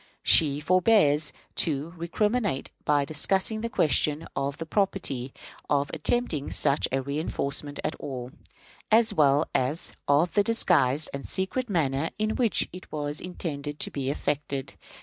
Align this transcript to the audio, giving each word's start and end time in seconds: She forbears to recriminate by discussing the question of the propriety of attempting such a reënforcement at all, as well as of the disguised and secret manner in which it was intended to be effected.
She 0.23 0.59
forbears 0.59 1.31
to 1.57 1.91
recriminate 1.95 2.71
by 2.85 3.05
discussing 3.05 3.61
the 3.61 3.69
question 3.69 4.27
of 4.35 4.57
the 4.57 4.65
propriety 4.65 5.31
of 5.69 5.91
attempting 5.93 6.49
such 6.49 6.87
a 6.87 7.03
reënforcement 7.03 7.77
at 7.83 7.93
all, 7.99 8.31
as 8.91 9.13
well 9.13 9.47
as 9.53 9.93
of 10.07 10.33
the 10.33 10.41
disguised 10.41 11.11
and 11.13 11.23
secret 11.27 11.69
manner 11.69 12.09
in 12.17 12.31
which 12.35 12.67
it 12.73 12.91
was 12.91 13.21
intended 13.21 13.79
to 13.81 13.91
be 13.91 14.09
effected. 14.09 14.73